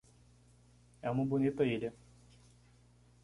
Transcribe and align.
É 0.99 1.11
uma 1.11 1.23
bonita 1.23 1.63
ilha. 1.63 1.93